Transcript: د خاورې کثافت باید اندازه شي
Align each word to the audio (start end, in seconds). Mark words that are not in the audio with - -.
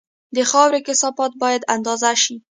د 0.35 0.37
خاورې 0.51 0.79
کثافت 0.87 1.31
باید 1.41 1.61
اندازه 1.75 2.11
شي 2.23 2.35